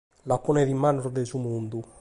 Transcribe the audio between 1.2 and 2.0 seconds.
su mundu.